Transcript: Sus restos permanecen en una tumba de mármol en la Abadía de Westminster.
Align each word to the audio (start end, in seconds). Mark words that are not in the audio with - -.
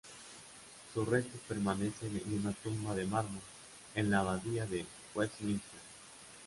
Sus 0.95 1.07
restos 1.07 1.39
permanecen 1.47 2.19
en 2.25 2.33
una 2.39 2.53
tumba 2.53 2.95
de 2.95 3.05
mármol 3.05 3.39
en 3.93 4.09
la 4.09 4.21
Abadía 4.21 4.65
de 4.65 4.83
Westminster. 5.13 5.79